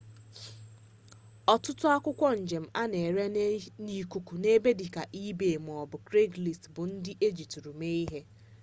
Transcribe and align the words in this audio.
ọtụtụ 1.53 1.85
akwụkwọ 1.95 2.27
njem 2.43 2.65
a 2.81 2.83
na-ere 2.91 3.23
n'ikuku 3.83 4.33
n'ebe 4.41 4.69
dịka 4.79 5.03
ebay 5.23 5.55
maọbụ 5.65 5.95
kraigslist 6.07 6.63
bụ 6.73 6.81
ndị 6.93 7.11
ejitụrụ 7.27 7.71
mee 7.79 7.97
ihe 8.03 8.19